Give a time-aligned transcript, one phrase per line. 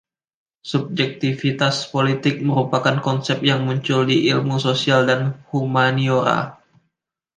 [0.71, 5.21] Subjektivitas politik merupakan konsep yang muncul di ilmu sosial dan
[5.53, 6.39] humaniora.